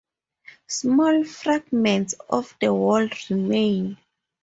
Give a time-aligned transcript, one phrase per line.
[0.65, 3.99] Small fragments of the wall remain.